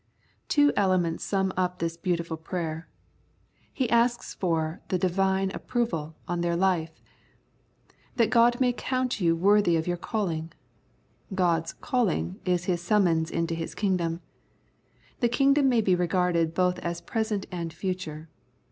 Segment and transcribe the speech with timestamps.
[0.47, 2.89] Two elements sum up this beautiful prayer.
[3.71, 7.03] He asks for the Divine Affroval on their life:"
[8.15, 10.53] That God may count you worthy of your calling."
[11.35, 14.21] God's" calling" is His summons into His kingdom.
[15.19, 18.27] The kingdom may be regarded both as present and future.